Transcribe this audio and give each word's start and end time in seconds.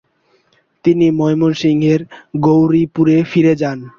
তিনি 0.85 1.05
ময়মনসিংহের 1.19 2.01
গৌরীপুরে 2.45 3.17
ফিরে 3.23 3.53
যান। 3.55 3.79